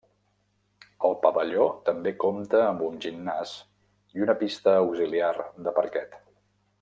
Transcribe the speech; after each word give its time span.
El 1.09 1.13
pavelló 1.25 1.67
també 1.91 2.13
compta 2.23 2.63
amb 2.69 2.81
un 2.87 2.97
gimnàs 3.05 3.53
i 4.17 4.25
una 4.27 4.39
pista 4.43 4.77
auxiliar 4.81 5.33
de 5.69 5.79
parquet. 5.81 6.19